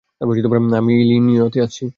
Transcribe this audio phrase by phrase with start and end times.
[0.79, 1.83] আমি ইলিনিয়তে আছি।